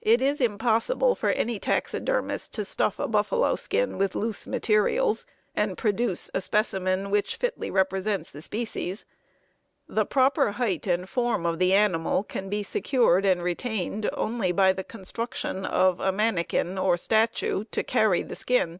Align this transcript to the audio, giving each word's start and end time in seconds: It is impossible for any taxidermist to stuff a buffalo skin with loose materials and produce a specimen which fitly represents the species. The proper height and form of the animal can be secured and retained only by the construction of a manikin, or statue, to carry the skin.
It 0.00 0.22
is 0.22 0.40
impossible 0.40 1.16
for 1.16 1.30
any 1.30 1.58
taxidermist 1.58 2.52
to 2.52 2.64
stuff 2.64 3.00
a 3.00 3.08
buffalo 3.08 3.56
skin 3.56 3.98
with 3.98 4.14
loose 4.14 4.46
materials 4.46 5.26
and 5.56 5.76
produce 5.76 6.30
a 6.32 6.40
specimen 6.40 7.10
which 7.10 7.34
fitly 7.34 7.68
represents 7.68 8.30
the 8.30 8.42
species. 8.42 9.04
The 9.88 10.06
proper 10.06 10.52
height 10.52 10.86
and 10.86 11.08
form 11.08 11.46
of 11.46 11.58
the 11.58 11.72
animal 11.74 12.22
can 12.22 12.48
be 12.48 12.62
secured 12.62 13.24
and 13.26 13.42
retained 13.42 14.08
only 14.12 14.52
by 14.52 14.72
the 14.72 14.84
construction 14.84 15.66
of 15.66 15.98
a 15.98 16.12
manikin, 16.12 16.78
or 16.78 16.96
statue, 16.96 17.64
to 17.72 17.82
carry 17.82 18.22
the 18.22 18.36
skin. 18.36 18.78